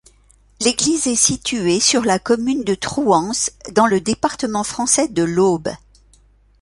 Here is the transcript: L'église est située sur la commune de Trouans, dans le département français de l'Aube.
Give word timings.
L'église 0.61 1.05
est 1.05 1.15
située 1.15 1.79
sur 1.79 2.03
la 2.05 2.17
commune 2.17 2.63
de 2.63 2.73
Trouans, 2.73 3.33
dans 3.73 3.85
le 3.85 4.01
département 4.01 4.63
français 4.63 5.07
de 5.07 5.21
l'Aube. 5.21 5.69